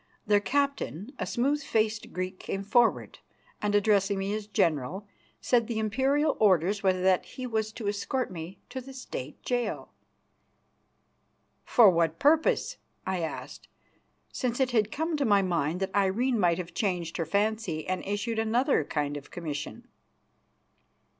Their 0.25 0.39
captain, 0.39 1.11
a 1.19 1.27
smooth 1.27 1.61
faced 1.61 2.11
Greek, 2.11 2.39
came 2.39 2.63
forward, 2.63 3.19
and, 3.61 3.75
addressing 3.75 4.17
me 4.17 4.33
as 4.33 4.47
"General," 4.47 5.07
said 5.41 5.67
the 5.67 5.77
imperial 5.77 6.35
orders 6.39 6.81
were 6.81 6.91
that 6.91 7.23
he 7.23 7.45
was 7.45 7.71
to 7.73 7.87
escort 7.87 8.31
me 8.31 8.57
to 8.69 8.81
the 8.81 8.93
State 8.95 9.43
jail. 9.43 9.93
"For 11.63 11.91
what 11.91 12.17
purpose?" 12.17 12.77
I 13.05 13.19
asked, 13.19 13.67
since 14.31 14.59
it 14.59 14.89
came 14.91 15.17
to 15.17 15.23
my 15.23 15.43
mind 15.43 15.79
that 15.81 15.93
Irene 15.93 16.39
might 16.39 16.57
have 16.57 16.73
changed 16.73 17.17
her 17.17 17.25
fancy 17.27 17.87
and 17.87 18.03
issued 18.03 18.39
another 18.39 18.83
kind 18.83 19.17
of 19.17 19.29
commission. 19.29 19.87